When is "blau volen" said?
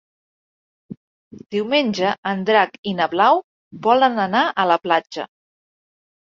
3.13-4.21